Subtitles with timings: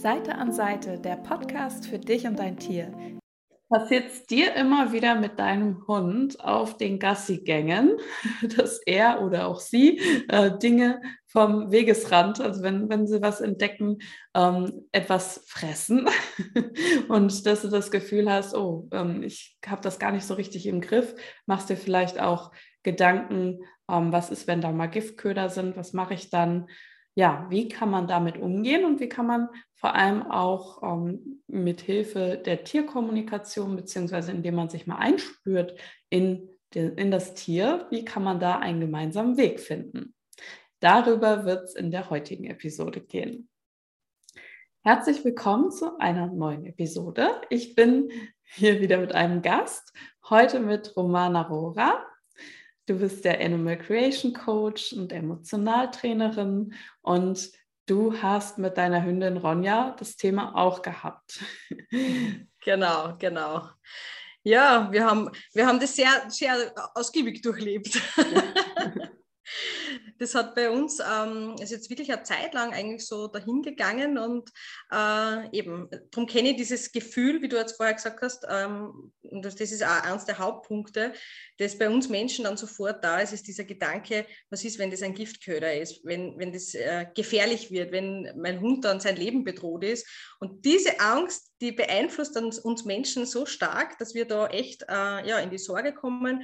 [0.00, 2.90] Seite an Seite, der Podcast für dich und dein Tier.
[3.68, 7.98] Passiert es dir immer wieder mit deinem Hund auf den Gassigängen,
[8.56, 13.98] dass er oder auch sie äh, Dinge vom Wegesrand, also wenn, wenn sie was entdecken,
[14.34, 16.08] ähm, etwas fressen
[17.08, 20.66] und dass du das Gefühl hast, oh, ähm, ich habe das gar nicht so richtig
[20.66, 21.14] im Griff,
[21.44, 23.58] machst dir vielleicht auch Gedanken,
[23.90, 26.68] ähm, was ist, wenn da mal Giftköder sind, was mache ich dann?
[27.20, 31.82] Ja, wie kann man damit umgehen und wie kann man vor allem auch ähm, mit
[31.82, 38.06] Hilfe der Tierkommunikation, beziehungsweise indem man sich mal einspürt in, de, in das Tier, wie
[38.06, 40.14] kann man da einen gemeinsamen Weg finden?
[40.80, 43.50] Darüber wird es in der heutigen Episode gehen.
[44.82, 47.42] Herzlich willkommen zu einer neuen Episode.
[47.50, 48.10] Ich bin
[48.44, 49.92] hier wieder mit einem Gast,
[50.30, 52.02] heute mit Romana Rora.
[52.90, 57.52] Du bist der Animal Creation Coach und Emotionaltrainerin und
[57.86, 61.38] du hast mit deiner Hündin Ronja das Thema auch gehabt.
[62.62, 63.70] Genau, genau.
[64.42, 67.98] Ja, wir haben, wir haben das sehr, sehr ausgiebig durchlebt.
[70.20, 74.50] das hat bei uns, ähm, ist jetzt wirklich eine Zeit lang eigentlich so dahingegangen und
[74.92, 79.42] äh, eben, darum kenne ich dieses Gefühl, wie du jetzt vorher gesagt hast, ähm, und
[79.42, 81.14] das, das ist auch eines der Hauptpunkte,
[81.56, 85.02] das bei uns Menschen dann sofort da ist, ist dieser Gedanke, was ist, wenn das
[85.02, 89.42] ein Giftköder ist, wenn, wenn das äh, gefährlich wird, wenn mein Hund dann sein Leben
[89.42, 90.06] bedroht ist.
[90.38, 95.26] Und diese Angst, die beeinflusst dann uns Menschen so stark, dass wir da echt äh,
[95.28, 96.42] ja, in die Sorge kommen.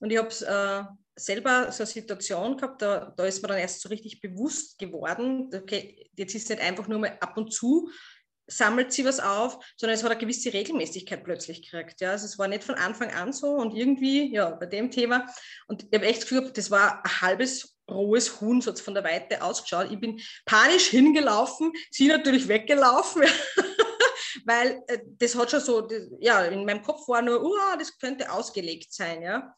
[0.00, 0.82] Und ich habe es äh,
[1.16, 5.50] selber so eine Situation gehabt, da, da ist mir dann erst so richtig bewusst geworden,
[5.54, 7.90] okay, jetzt ist es nicht einfach nur mal ab und zu,
[8.48, 12.00] sammelt sie was auf, sondern es hat eine gewisse Regelmäßigkeit plötzlich gekriegt.
[12.00, 12.12] Ja?
[12.12, 15.26] Also es war nicht von Anfang an so und irgendwie, ja, bei dem Thema,
[15.66, 19.04] und ich habe echt das Gefühl, das war ein halbes rohes Huhn, so von der
[19.04, 19.90] Weite ausgeschaut.
[19.90, 23.22] Ich bin panisch hingelaufen, sie natürlich weggelaufen,
[24.44, 25.88] weil äh, das hat schon so,
[26.20, 29.54] ja, in meinem Kopf war nur, uh, das könnte ausgelegt sein, ja.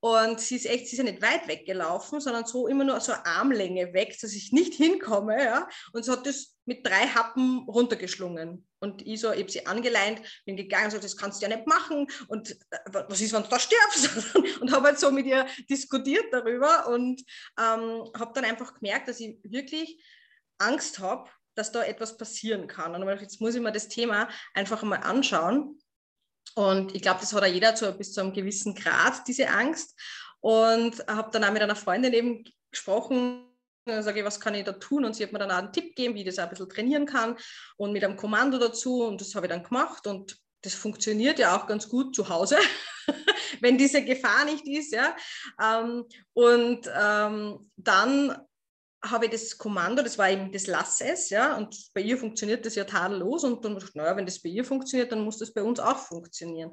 [0.00, 3.12] Und sie ist echt, sie ist ja nicht weit weggelaufen, sondern so immer nur so
[3.12, 5.42] Armlänge weg, dass ich nicht hinkomme.
[5.42, 5.68] Ja?
[5.92, 8.68] Und sie hat das mit drei Happen runtergeschlungen.
[8.78, 11.54] Und ich so, ich habe sie angeleint, bin gegangen und so, das kannst du ja
[11.54, 12.06] nicht machen.
[12.28, 14.36] Und äh, was ist, wenn du da stirbst?
[14.60, 17.20] und habe halt so mit ihr diskutiert darüber und
[17.58, 20.00] ähm, habe dann einfach gemerkt, dass ich wirklich
[20.58, 22.94] Angst habe, dass da etwas passieren kann.
[22.94, 25.80] Und jetzt muss ich mir das Thema einfach mal anschauen.
[26.58, 29.96] Und ich glaube, das hat auch jeder zu, bis zu einem gewissen Grad, diese Angst.
[30.40, 32.42] Und habe dann auch mit einer Freundin eben
[32.72, 33.44] gesprochen,
[33.84, 35.04] dann sage ich, was kann ich da tun?
[35.04, 36.68] Und sie hat mir dann auch einen Tipp gegeben, wie ich das auch ein bisschen
[36.68, 37.36] trainieren kann
[37.76, 39.04] und mit einem Kommando dazu.
[39.04, 42.58] Und das habe ich dann gemacht und das funktioniert ja auch ganz gut zu Hause,
[43.60, 44.92] wenn diese Gefahr nicht ist.
[44.92, 45.14] Ja.
[45.62, 48.36] Ähm, und ähm, dann
[49.04, 52.66] habe ich das Kommando, das war eben das Lass es, ja, und bei ihr funktioniert
[52.66, 55.38] das ja tadellos und dann dachte ich, naja, wenn das bei ihr funktioniert, dann muss
[55.38, 56.72] das bei uns auch funktionieren.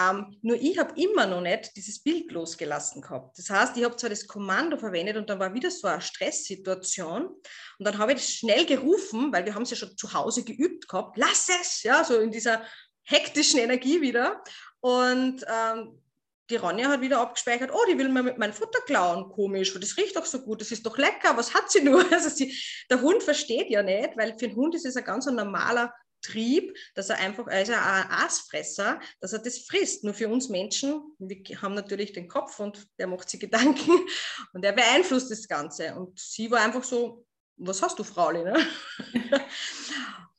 [0.00, 3.38] Ähm, nur ich habe immer noch nicht dieses Bild losgelassen gehabt.
[3.38, 7.26] Das heißt, ich habe zwar das Kommando verwendet und dann war wieder so eine Stresssituation
[7.26, 7.44] und
[7.78, 10.88] dann habe ich das schnell gerufen, weil wir haben es ja schon zu Hause geübt
[10.88, 12.64] gehabt, lass es, ja, so in dieser
[13.04, 14.42] hektischen Energie wieder.
[14.80, 16.02] Und ähm,
[16.50, 19.96] die Ronja hat wieder abgespeichert, oh, die will mir mit meinem Futter klauen, komisch, das
[19.96, 22.04] riecht doch so gut, das ist doch lecker, was hat sie nur?
[22.12, 22.56] Also sie,
[22.90, 25.92] der Hund versteht ja nicht, weil für den Hund ist es ein ganz normaler
[26.22, 30.04] Trieb, dass er einfach, er ist ein Aasfresser, dass er das frisst.
[30.04, 33.90] Nur für uns Menschen, wir haben natürlich den Kopf und der macht sich Gedanken
[34.52, 35.94] und der beeinflusst das Ganze.
[35.96, 37.26] Und sie war einfach so,
[37.56, 38.44] was hast du, Frauli?
[38.44, 38.54] Ne?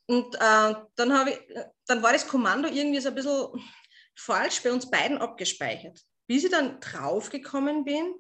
[0.07, 1.39] und äh, dann, ich,
[1.85, 3.47] dann war das Kommando irgendwie so ein bisschen
[4.15, 5.99] falsch bei uns beiden abgespeichert.
[6.27, 8.15] Bis ich dann draufgekommen bin,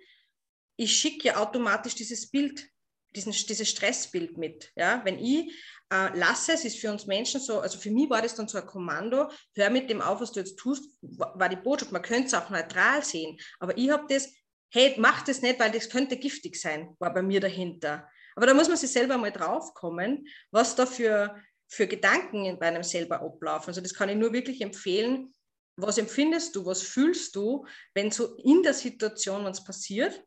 [0.75, 2.67] ich schicke ja automatisch dieses Bild,
[3.15, 4.71] diesen, dieses Stressbild mit.
[4.75, 5.01] Ja?
[5.05, 5.53] Wenn ich
[5.91, 8.57] äh, lasse, es ist für uns Menschen so, also für mich war das dann so
[8.57, 12.27] ein Kommando, hör mit dem auf, was du jetzt tust, war die Botschaft, man könnte
[12.27, 14.29] es auch neutral sehen, aber ich habe das,
[14.71, 18.09] hey, mach das nicht, weil das könnte giftig sein, war bei mir dahinter.
[18.35, 22.83] Aber da muss man sich selber mal draufkommen, was da für, für Gedanken bei einem
[22.83, 23.69] selber ablaufen.
[23.69, 25.33] Also das kann ich nur wirklich empfehlen,
[25.75, 30.23] was empfindest du, was fühlst du, wenn so in der Situation was passiert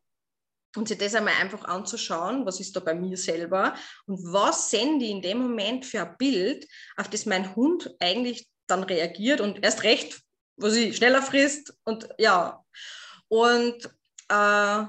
[0.75, 5.05] und sich das einmal einfach anzuschauen, was ist da bei mir selber und was sende
[5.05, 6.67] ich in dem Moment für ein Bild,
[6.97, 10.21] auf das mein Hund eigentlich dann reagiert und erst recht,
[10.57, 12.63] wo sie schneller frisst und ja.
[13.29, 13.89] Und
[14.29, 14.85] äh,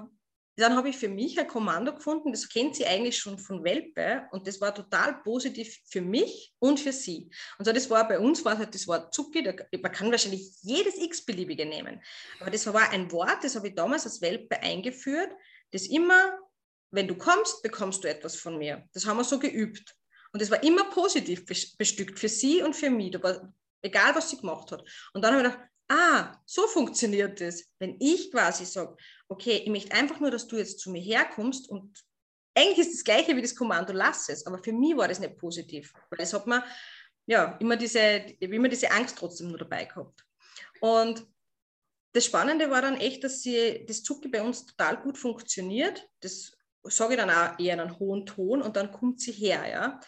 [0.59, 4.27] dann habe ich für mich ein Kommando gefunden, das kennt sie eigentlich schon von Welpe
[4.33, 7.31] und das war total positiv für mich und für sie.
[7.59, 10.51] Und so das war bei uns war halt das Wort Zucki, da, man kann wahrscheinlich
[10.63, 12.03] jedes x-beliebige nehmen,
[12.41, 15.31] aber das war ein Wort, das habe ich damals als Welpe eingeführt,
[15.71, 16.39] das immer,
[16.91, 18.89] wenn du kommst, bekommst du etwas von mir.
[18.95, 19.95] Das haben wir so geübt.
[20.33, 23.17] Und es war immer positiv bestückt für sie und für mich,
[23.83, 24.83] egal was sie gemacht hat.
[25.13, 27.65] Und dann habe ich gedacht, ah, so funktioniert das.
[27.79, 28.97] Wenn ich quasi sage,
[29.29, 31.99] okay, ich möchte einfach nur, dass du jetzt zu mir herkommst und
[32.55, 35.39] eigentlich ist das gleiche wie das Kommando, lass es, aber für mich war das nicht
[35.39, 36.65] positiv, weil es hat mir
[37.27, 38.01] ja immer diese,
[38.41, 40.25] immer diese Angst trotzdem nur dabei gehabt.
[40.81, 41.27] Und
[42.13, 46.09] das Spannende war dann echt, dass sie, das Zucki bei uns total gut funktioniert.
[46.21, 46.53] Das
[46.85, 50.01] sage ich dann auch eher in einem hohen Ton und dann kommt sie her, ja.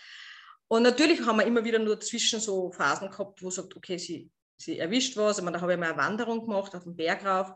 [0.66, 4.30] Und natürlich haben wir immer wieder nur zwischen so Phasen gehabt, wo sagt, okay, sie,
[4.60, 5.38] sie erwischt was.
[5.38, 7.52] Ich meine, da habe ich mal eine Wanderung gemacht auf den Berg rauf.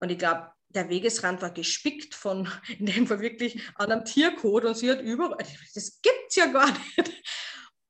[0.00, 2.48] Und ich glaube, der Wegesrand war gespickt von,
[2.78, 5.36] in dem Fall wirklich, an einem Tiercode und sie hat überall,
[5.74, 7.22] das gibt es ja gar nicht.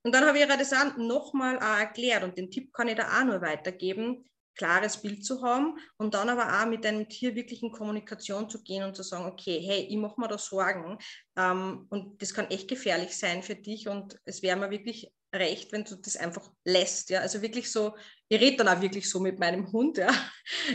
[0.02, 3.18] Und dann habe ich ihr das auch nochmal erklärt und den Tipp kann ich da
[3.18, 4.24] auch nur weitergeben
[4.58, 8.62] klares Bild zu haben und dann aber auch mit einem Tier wirklich in Kommunikation zu
[8.62, 10.98] gehen und zu sagen, okay, hey, ich mache mir da Sorgen
[11.36, 15.72] ähm, und das kann echt gefährlich sein für dich und es wäre mir wirklich recht,
[15.72, 17.10] wenn du das einfach lässt.
[17.10, 17.20] Ja?
[17.20, 17.94] Also wirklich so,
[18.28, 19.98] ich rede dann auch wirklich so mit meinem Hund.
[19.98, 20.10] Ja?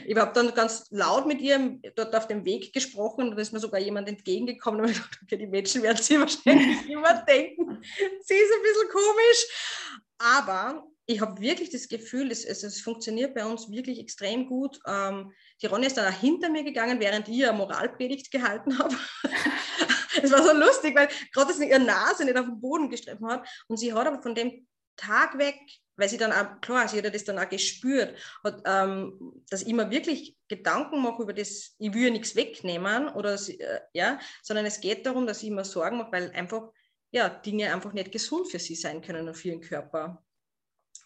[0.06, 3.52] Ich habe dann ganz laut mit ihr dort auf dem Weg gesprochen und da ist
[3.52, 7.82] mir sogar jemand entgegengekommen und ich dachte, okay, die Menschen werden sich wahrscheinlich immer denken,
[8.22, 9.48] sie ist ein bisschen komisch.
[10.20, 14.80] Aber ich habe wirklich das Gefühl, es, es, es, funktioniert bei uns wirklich extrem gut.
[14.88, 18.96] Ähm, die Ronja ist dann auch hinter mir gegangen, während ich eine Moralpredigt gehalten habe.
[20.22, 23.48] es war so lustig, weil gerade dass ihre Nase nicht auf den Boden gestreffen hat.
[23.68, 24.66] Und sie hat aber von dem
[24.96, 25.60] Tag weg,
[25.98, 29.74] weil sie dann auch, klar, sie hat das dann auch gespürt, hat, ähm, dass ich
[29.74, 34.66] mir wirklich Gedanken mache über das, ich will ja nichts wegnehmen, oder, äh, ja, sondern
[34.66, 36.70] es geht darum, dass ich mir Sorgen mache, weil einfach
[37.12, 40.23] ja, Dinge einfach nicht gesund für sie sein können und für ihren Körper.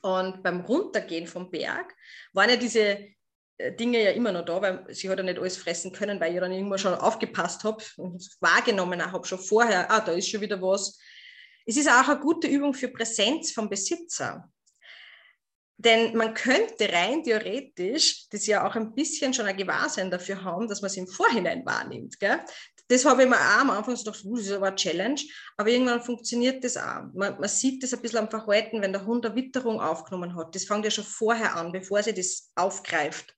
[0.07, 1.94] Und beim Runtergehen vom Berg
[2.31, 3.09] waren ja diese
[3.57, 6.33] äh, Dinge ja immer noch da, weil sie hat ja nicht alles fressen können, weil
[6.33, 10.39] ich dann irgendwann schon aufgepasst habe und wahrgenommen habe schon vorher, ah, da ist schon
[10.39, 10.98] wieder was.
[11.65, 14.50] Es ist auch eine gute Übung für Präsenz vom Besitzer.
[15.75, 20.69] Denn man könnte rein theoretisch das ja auch ein bisschen schon ein Gewahrsein dafür haben,
[20.69, 22.18] dass man es im Vorhinein wahrnimmt.
[22.18, 22.39] Gell?
[22.88, 25.22] Das habe ich mir auch am Anfang so gedacht, uh, das ist aber eine Challenge,
[25.57, 27.04] aber irgendwann funktioniert das auch.
[27.13, 30.56] Man, man, sieht das ein bisschen am Verhalten, wenn der Hund eine Witterung aufgenommen hat.
[30.56, 33.36] Das fängt ja schon vorher an, bevor sie das aufgreift.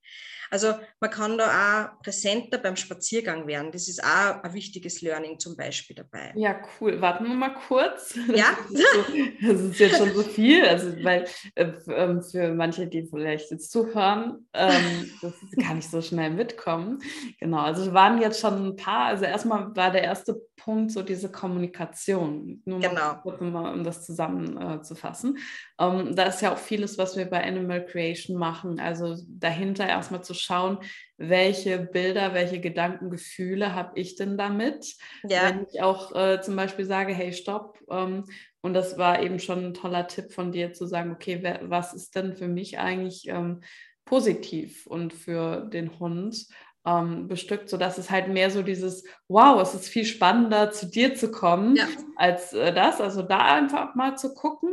[0.50, 1.46] Also man kann da
[1.94, 3.70] auch präsenter beim Spaziergang werden.
[3.72, 6.32] Das ist auch ein wichtiges Learning zum Beispiel dabei.
[6.34, 7.00] Ja, cool.
[7.00, 8.18] Warten wir mal kurz.
[8.30, 8.56] Ja.
[8.70, 10.64] Das ist, so, das ist jetzt schon so viel.
[10.64, 11.26] Also, weil
[11.56, 17.00] äh, ähm, für manche, die vielleicht jetzt zuhören, ähm, das kann ich so schnell mitkommen.
[17.40, 17.58] Genau.
[17.58, 19.06] Also waren jetzt schon ein paar.
[19.06, 22.62] Also erstmal war der erste Punkt so diese Kommunikation.
[22.64, 23.20] Nur genau.
[23.24, 25.38] um, um das zusammenzufassen.
[25.78, 28.78] Äh, ähm, da ist ja auch vieles, was wir bei Animal Creation machen.
[28.78, 30.78] Also dahinter erstmal zu schauen,
[31.16, 34.96] welche Bilder, welche Gedanken, Gefühle habe ich denn damit?
[35.28, 35.48] Ja.
[35.48, 37.78] Wenn ich auch äh, zum Beispiel sage, hey, stopp.
[37.90, 38.24] Ähm,
[38.62, 41.94] und das war eben schon ein toller Tipp von dir zu sagen, okay, wer, was
[41.94, 43.62] ist denn für mich eigentlich ähm,
[44.04, 46.46] positiv und für den Hund?
[46.86, 51.14] Ähm, bestückt, sodass es halt mehr so dieses, wow, es ist viel spannender, zu dir
[51.14, 51.86] zu kommen, ja.
[52.16, 53.00] als äh, das.
[53.00, 54.70] Also da einfach mal zu gucken,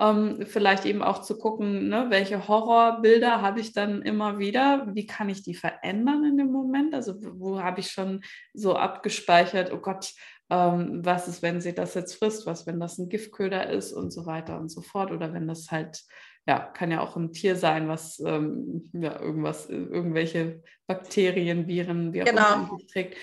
[0.00, 5.06] ähm, vielleicht eben auch zu gucken, ne, welche Horrorbilder habe ich dann immer wieder, wie
[5.06, 6.94] kann ich die verändern in dem Moment?
[6.94, 8.22] Also wo habe ich schon
[8.54, 10.14] so abgespeichert, oh Gott,
[10.48, 14.10] ähm, was ist, wenn sie das jetzt frisst, was, wenn das ein Giftköder ist und
[14.10, 16.02] so weiter und so fort oder wenn das halt
[16.46, 22.22] ja, kann ja auch ein Tier sein, was ähm, ja, irgendwas, irgendwelche Bakterien, Viren, wie
[22.22, 22.54] auch genau.
[22.54, 23.16] immer trägt.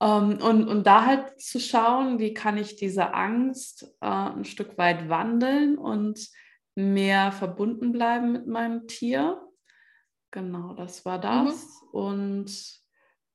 [0.00, 4.78] Ähm, und, und da halt zu schauen, wie kann ich diese Angst äh, ein Stück
[4.78, 6.28] weit wandeln und
[6.74, 9.40] mehr verbunden bleiben mit meinem Tier.
[10.30, 11.82] Genau, das war das.
[11.92, 11.98] Mhm.
[11.98, 12.80] Und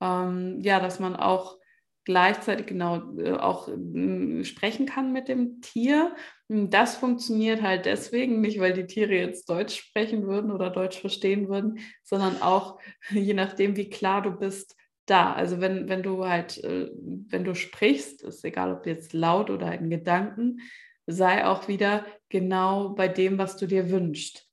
[0.01, 1.57] ähm, ja, dass man auch
[2.05, 6.15] gleichzeitig genau äh, auch äh, sprechen kann mit dem Tier.
[6.47, 11.49] Das funktioniert halt deswegen nicht, weil die Tiere jetzt Deutsch sprechen würden oder Deutsch verstehen
[11.49, 14.75] würden, sondern auch je nachdem, wie klar du bist
[15.07, 15.33] da.
[15.33, 19.73] Also wenn, wenn du halt, äh, wenn du sprichst, ist egal ob jetzt laut oder
[19.73, 20.61] in Gedanken,
[21.07, 24.47] sei auch wieder genau bei dem, was du dir wünschst.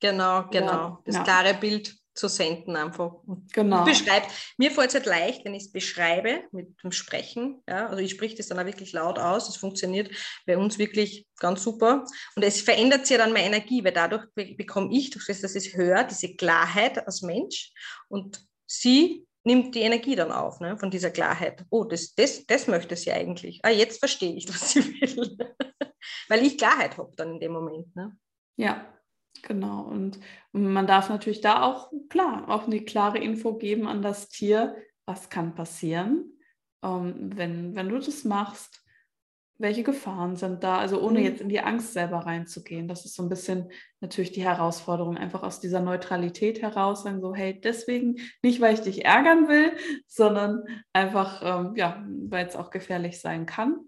[0.00, 0.72] Genau, genau.
[0.72, 1.22] Ja, das ja.
[1.22, 3.14] klare Bild zu senden einfach.
[3.52, 3.84] Genau.
[3.84, 4.28] Beschreibt.
[4.58, 7.62] Mir fällt es halt leicht, wenn ich es beschreibe mit dem Sprechen.
[7.68, 7.86] Ja?
[7.88, 9.48] Also ich spreche das dann auch wirklich laut aus.
[9.48, 10.10] Es funktioniert
[10.46, 12.04] bei uns wirklich ganz super.
[12.36, 15.54] Und es verändert sich ja dann meine Energie, weil dadurch bekomme ich, durch das, dass
[15.54, 17.72] ich höre, diese Klarheit als Mensch.
[18.08, 21.64] Und sie nimmt die Energie dann auf, ne, von dieser Klarheit.
[21.70, 23.60] Oh, das, das, das möchte sie eigentlich.
[23.62, 25.38] Ah, jetzt verstehe ich, was sie will.
[26.28, 27.94] weil ich Klarheit habe dann in dem Moment.
[27.96, 28.16] Ne?
[28.56, 28.86] Ja,
[29.40, 30.20] Genau, und
[30.52, 35.30] man darf natürlich da auch, klar, auch eine klare Info geben an das Tier, was
[35.30, 36.38] kann passieren,
[36.84, 38.78] ähm, wenn, wenn du das machst.
[39.58, 40.78] welche Gefahren sind da?
[40.78, 41.24] Also ohne Mhm.
[41.24, 42.88] jetzt in die Angst selber reinzugehen.
[42.88, 43.70] Das ist so ein bisschen
[44.00, 48.80] natürlich die Herausforderung, einfach aus dieser Neutralität heraus sagen so, hey, deswegen nicht, weil ich
[48.80, 49.72] dich ärgern will,
[50.08, 53.78] sondern einfach, ähm, ja, weil es auch gefährlich sein kann.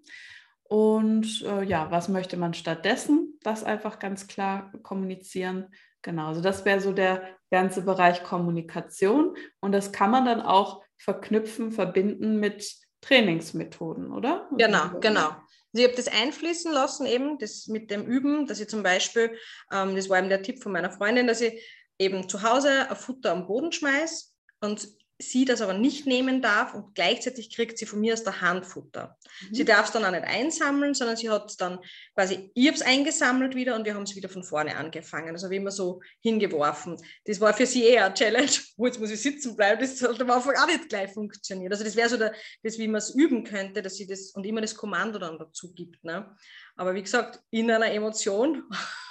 [0.74, 3.38] Und äh, ja, was möchte man stattdessen?
[3.42, 5.72] Das einfach ganz klar kommunizieren.
[6.02, 9.36] Genau, also das wäre so der ganze Bereich Kommunikation.
[9.60, 14.48] Und das kann man dann auch verknüpfen, verbinden mit Trainingsmethoden, oder?
[14.58, 15.28] Genau, genau.
[15.28, 19.38] Also ich habe das einfließen lassen, eben das mit dem Üben, dass ich zum Beispiel,
[19.70, 21.64] ähm, das war eben der Tipp von meiner Freundin, dass ich
[22.00, 24.24] eben zu Hause ein Futter am Boden schmeiße
[24.60, 24.88] und
[25.18, 28.66] sie das aber nicht nehmen darf und gleichzeitig kriegt sie von mir aus der Hand
[28.66, 29.16] Futter.
[29.48, 29.54] Mhm.
[29.54, 31.78] Sie darf es dann auch nicht einsammeln, sondern sie hat es dann
[32.14, 35.30] quasi, ich habe es eingesammelt wieder und wir haben es wieder von vorne angefangen.
[35.30, 37.00] Also wie immer so hingeworfen.
[37.26, 38.50] Das war für sie eher eine Challenge.
[38.76, 41.70] Oh, jetzt muss ich sitzen bleiben, das hat am Anfang auch nicht gleich funktioniert.
[41.72, 44.44] Also das wäre so der, das, wie man es üben könnte, dass sie das und
[44.44, 46.02] immer das Kommando dann dazu gibt.
[46.02, 46.34] Ne?
[46.74, 48.64] Aber wie gesagt, in einer Emotion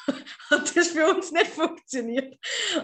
[0.50, 2.36] hat das für uns nicht funktioniert.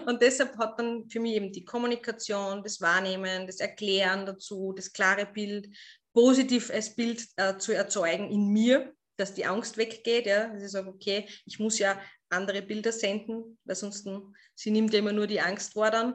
[0.06, 4.92] Und deshalb hat dann für mich eben die Kommunikation, das Wahrnehmen, das Erklären dazu, das
[4.92, 5.68] klare Bild,
[6.12, 10.70] positiv als Bild äh, zu erzeugen in mir, dass die Angst weggeht, ja, dass ich
[10.70, 12.00] sage, okay, ich muss ja
[12.30, 14.08] andere Bilder senden, weil sonst
[14.54, 16.14] sie nimmt ja immer nur die Angst wahr dann.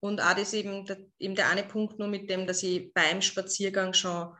[0.00, 3.22] Und auch das eben der, eben der eine Punkt nur mit dem, dass ich beim
[3.22, 4.34] Spaziergang schon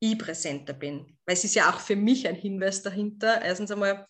[0.00, 1.18] ich präsenter bin.
[1.26, 3.40] Weil es ist ja auch für mich ein Hinweis dahinter.
[3.40, 4.06] Erstens einmal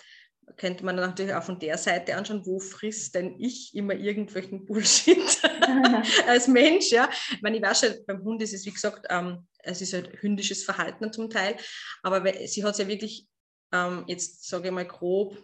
[0.56, 5.40] könnte man natürlich auch von der Seite anschauen, wo frisst denn ich immer irgendwelchen Bullshit
[6.26, 7.08] als Mensch, ja.
[7.30, 10.22] Ich meine, ich weiß schon, beim Hund ist es, wie gesagt, ähm, es ist halt
[10.22, 11.56] hündisches Verhalten zum Teil,
[12.02, 13.28] aber sie hat es ja wirklich
[13.72, 15.36] ähm, jetzt, sage ich mal grob,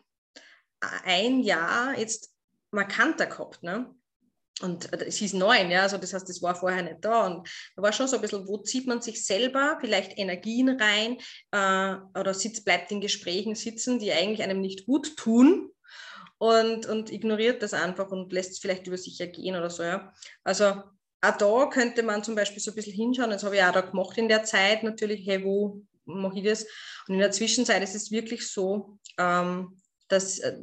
[0.80, 2.34] ein Jahr jetzt
[2.70, 3.94] markanter gehabt, ne?
[4.60, 7.26] Und äh, sie ist neun, ja, also das heißt, das war vorher nicht da.
[7.26, 11.18] Und da war schon so ein bisschen, wo zieht man sich selber vielleicht Energien rein
[11.52, 15.70] äh, oder sitzt, bleibt in Gesprächen sitzen, die eigentlich einem nicht gut tun
[16.38, 20.12] und, und ignoriert das einfach und lässt es vielleicht über sich ergehen oder so, ja.
[20.44, 20.82] Also
[21.20, 23.80] auch da könnte man zum Beispiel so ein bisschen hinschauen, das habe ich auch da
[23.80, 26.64] gemacht in der Zeit natürlich, hey, wo mache ich das?
[27.06, 30.58] Und in der Zwischenzeit ist es wirklich so, ähm, dass äh,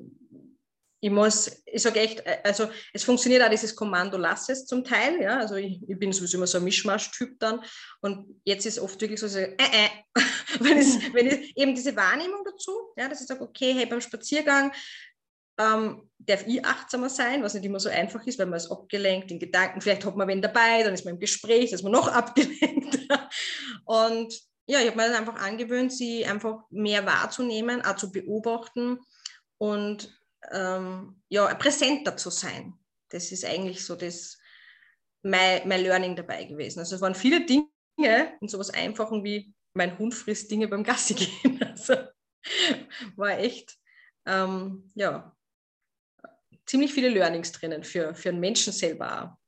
[0.99, 4.83] ich muss, ich sage echt, äh, also es funktioniert auch dieses Kommando lass es zum
[4.83, 7.61] Teil, ja, also ich, ich bin sowieso immer so ein Mischmasch-Typ dann.
[8.01, 9.89] Und jetzt ist oft wirklich so, so äh, äh,
[10.59, 14.01] wenn, es, wenn ich eben diese Wahrnehmung dazu, ja, dass ich sage, okay, hey, beim
[14.01, 14.71] Spaziergang
[15.57, 19.31] ähm, darf ich achtsamer sein, was nicht immer so einfach ist, weil man ist abgelenkt
[19.31, 21.93] in Gedanken, vielleicht hat man wen dabei, dann ist man im Gespräch, dann ist man
[21.93, 23.07] noch abgelenkt.
[23.85, 24.33] Und
[24.67, 28.99] ja, ich habe mir das einfach angewöhnt, sie einfach mehr wahrzunehmen, auch zu beobachten.
[29.57, 30.11] Und
[30.51, 32.73] ähm, ja, präsenter zu sein.
[33.09, 34.37] Das ist eigentlich so das,
[35.23, 36.79] mein, mein Learning dabei gewesen.
[36.79, 37.67] Also es waren viele Dinge
[38.39, 41.59] und sowas Einfachen wie mein Hund frisst Dinge beim Gassi gehen.
[41.75, 41.95] Also
[43.15, 43.75] war echt,
[44.25, 45.35] ähm, ja,
[46.65, 49.45] ziemlich viele Learnings drinnen für, für einen Menschen selber auch.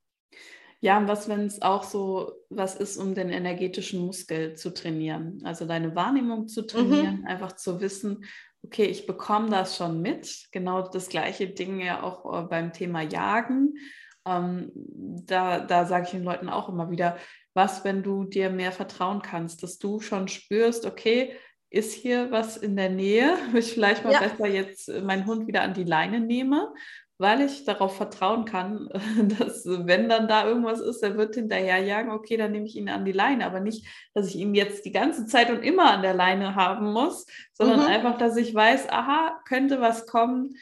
[0.79, 5.41] Ja, und was, wenn es auch so was ist, um den energetischen Muskel zu trainieren,
[5.43, 7.25] also deine Wahrnehmung zu trainieren, mhm.
[7.25, 8.25] einfach zu wissen,
[8.67, 10.47] okay, ich bekomme das schon mit.
[10.51, 13.75] Genau das gleiche Ding ja auch äh, beim Thema Jagen.
[14.25, 17.17] Ähm, da da sage ich den Leuten auch immer wieder,
[17.53, 21.33] was, wenn du dir mehr vertrauen kannst, dass du schon spürst, okay,
[21.69, 24.19] ist hier was in der Nähe, ich vielleicht mal ja.
[24.19, 26.73] besser jetzt meinen Hund wieder an die Leine nehme
[27.17, 28.89] weil ich darauf vertrauen kann,
[29.39, 33.05] dass wenn dann da irgendwas ist, er wird hinterherjagen, okay, dann nehme ich ihn an
[33.05, 36.13] die Leine, aber nicht, dass ich ihn jetzt die ganze Zeit und immer an der
[36.13, 37.85] Leine haben muss, sondern mhm.
[37.87, 40.55] einfach, dass ich weiß, aha, könnte was kommen,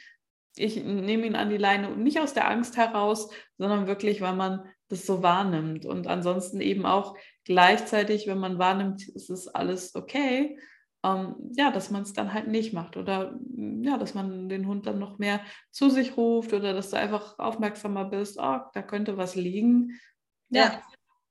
[0.56, 4.34] ich nehme ihn an die Leine und nicht aus der Angst heraus, sondern wirklich, weil
[4.34, 5.84] man das so wahrnimmt.
[5.84, 10.58] Und ansonsten eben auch gleichzeitig, wenn man wahrnimmt, ist es alles okay,
[11.06, 13.38] ähm, ja, dass man es dann halt nicht macht oder
[13.82, 17.38] ja, dass man den Hund dann noch mehr zu sich ruft oder dass du einfach
[17.38, 20.00] aufmerksamer bist, oh, da könnte was liegen.
[20.48, 20.82] Ja, ja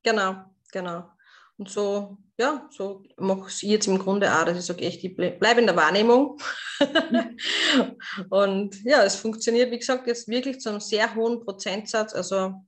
[0.03, 0.35] genau,
[0.71, 1.09] genau.
[1.57, 5.61] Und so, ja, so mache ich jetzt im Grunde auch, dass ich sage, ich bleibe
[5.61, 6.37] in der Wahrnehmung.
[8.29, 12.13] und ja, es funktioniert, wie gesagt, jetzt wirklich zu einem sehr hohen Prozentsatz.
[12.13, 12.65] Also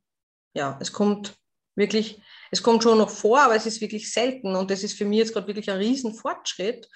[0.54, 1.38] ja, es kommt
[1.77, 2.19] wirklich
[2.51, 5.19] es kommt schon noch vor, aber es ist wirklich selten und das ist für mich
[5.19, 6.89] jetzt gerade wirklich ein Riesenfortschritt.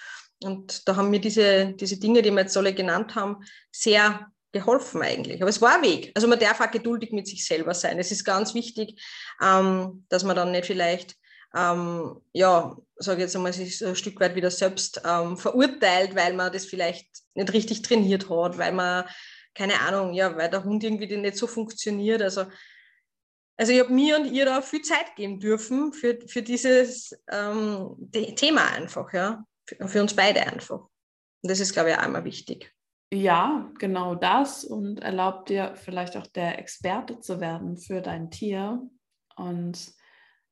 [0.43, 3.37] Und da haben mir diese, diese Dinge, die wir jetzt alle genannt haben,
[3.71, 5.41] sehr geholfen eigentlich.
[5.41, 6.11] Aber es war ein Weg.
[6.15, 7.99] Also man darf auch geduldig mit sich selber sein.
[7.99, 9.01] Es ist ganz wichtig,
[9.41, 11.15] ähm, dass man dann nicht vielleicht,
[11.55, 16.51] ähm, ja, sage jetzt einmal, sich ein Stück weit wieder selbst ähm, verurteilt, weil man
[16.51, 19.05] das vielleicht nicht richtig trainiert hat, weil man,
[19.53, 22.21] keine Ahnung, ja, weil der Hund irgendwie nicht so funktioniert.
[22.21, 22.45] Also
[23.57, 28.09] also ich habe mir und ihr da viel Zeit geben dürfen für, für dieses ähm,
[28.35, 29.45] Thema einfach, ja.
[29.65, 30.79] für, für uns beide einfach.
[30.79, 32.73] Und das ist, glaube ich, auch einmal wichtig.
[33.13, 38.81] Ja, genau das und erlaubt dir vielleicht auch der Experte zu werden für dein Tier
[39.35, 39.93] und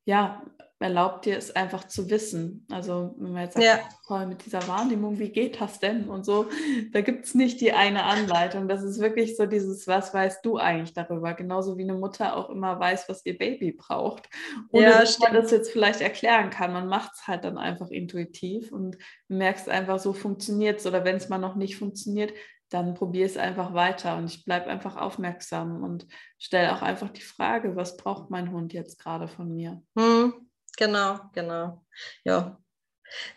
[0.04, 0.42] ja,
[0.80, 2.66] erlaubt dir es einfach zu wissen.
[2.70, 3.80] Also wenn man jetzt sagt, ja.
[4.06, 6.46] toll, mit dieser Wahrnehmung, wie geht das denn und so,
[6.92, 8.66] da gibt es nicht die eine Anleitung.
[8.66, 11.34] Das ist wirklich so dieses, was weißt du eigentlich darüber?
[11.34, 14.30] Genauso wie eine Mutter auch immer weiß, was ihr Baby braucht.
[14.70, 16.72] Ohne ja, dass man das jetzt vielleicht erklären kann.
[16.72, 18.96] Man macht es halt dann einfach intuitiv und
[19.28, 20.86] merkst einfach, so funktioniert es.
[20.86, 22.32] Oder wenn es mal noch nicht funktioniert,
[22.70, 26.06] dann probiere es einfach weiter und ich bleibe einfach aufmerksam und
[26.38, 29.82] stelle auch einfach die Frage, was braucht mein Hund jetzt gerade von mir?
[29.96, 30.32] Hm,
[30.76, 31.84] genau, genau.
[32.24, 32.58] Ja,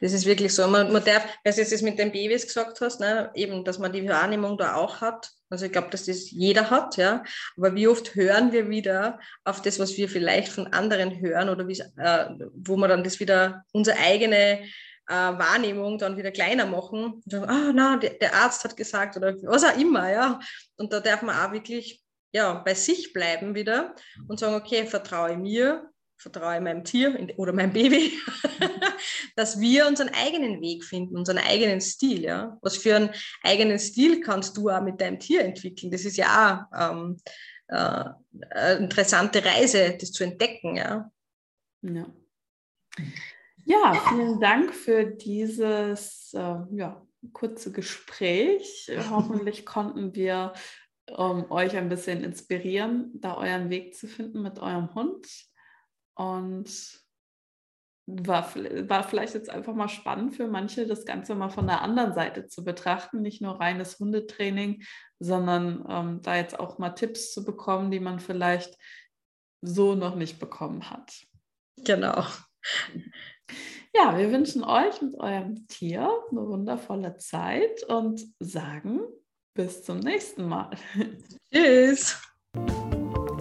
[0.02, 0.68] das ist wirklich so.
[0.68, 4.08] Man, man darf, was jetzt mit den Babys gesagt hast, ne, eben, dass man die
[4.08, 5.32] Wahrnehmung da auch hat.
[5.50, 7.24] Also ich glaube, dass das jeder hat, ja.
[7.58, 11.68] Aber wie oft hören wir wieder auf das, was wir vielleicht von anderen hören oder
[11.68, 14.64] äh, wo man dann das wieder unsere eigene
[15.08, 17.22] äh, Wahrnehmung dann wieder kleiner machen.
[17.26, 20.40] Dann, ah, na, der, der, Arzt hat gesagt oder was auch immer, ja.
[20.78, 23.96] Und da darf man auch wirklich ja, bei sich bleiben wieder
[24.28, 28.20] und sagen, okay, vertraue mir, vertraue meinem Tier oder meinem Baby,
[29.36, 32.24] dass wir unseren eigenen Weg finden, unseren eigenen Stil.
[32.24, 32.58] Ja?
[32.62, 33.10] Was für einen
[33.44, 35.92] eigenen Stil kannst du auch mit deinem Tier entwickeln?
[35.92, 37.18] Das ist ja auch ähm,
[37.68, 38.06] äh,
[38.50, 40.76] eine interessante Reise, das zu entdecken.
[40.76, 41.12] Ja.
[41.84, 42.06] ja.
[43.66, 48.92] Ja, vielen Dank für dieses äh, ja, kurze Gespräch.
[49.10, 50.54] Hoffentlich konnten wir
[51.08, 55.28] ähm, euch ein bisschen inspirieren, da euren Weg zu finden mit eurem Hund.
[56.16, 57.04] Und
[58.06, 62.14] war, war vielleicht jetzt einfach mal spannend für manche, das Ganze mal von der anderen
[62.14, 64.84] Seite zu betrachten, nicht nur reines Hundetraining,
[65.20, 68.78] sondern ähm, da jetzt auch mal Tipps zu bekommen, die man vielleicht
[69.62, 71.14] so noch nicht bekommen hat.
[71.78, 72.26] Genau.
[73.96, 79.02] Ja, wir wünschen euch mit eurem Tier eine wundervolle Zeit und sagen
[79.54, 80.72] bis zum nächsten Mal.
[81.54, 82.20] Tschüss.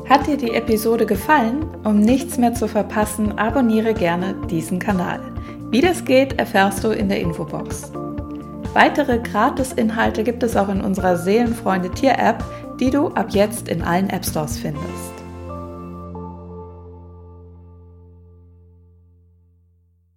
[0.09, 1.65] Hat dir die Episode gefallen?
[1.85, 5.21] Um nichts mehr zu verpassen, abonniere gerne diesen Kanal.
[5.71, 7.93] Wie das geht, erfährst du in der Infobox.
[8.75, 12.45] Weitere Gratis-Inhalte gibt es auch in unserer Seelenfreunde Tier-App,
[12.79, 15.12] die du ab jetzt in allen App Stores findest.